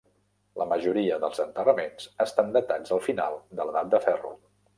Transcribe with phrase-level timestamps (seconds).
[0.61, 4.35] La majoria dels enterraments estan datats al final de l"edat de ferro.